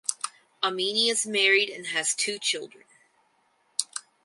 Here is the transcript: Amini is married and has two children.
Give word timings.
Amini 0.63 1.11
is 1.11 1.27
married 1.27 1.69
and 1.69 1.85
has 1.85 2.15
two 2.15 2.39
children. 2.39 2.85